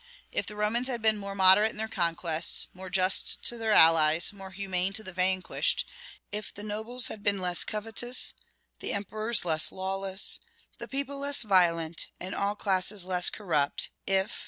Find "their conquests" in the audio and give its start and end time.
1.77-2.65